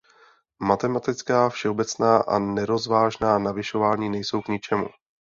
Matematická, 0.63 1.49
všeobecná 1.49 2.17
a 2.17 2.39
nerozvážná 2.39 3.39
navyšování 3.39 4.09
nejsou 4.09 4.41
k 4.41 4.47
ničemu. 4.47 4.85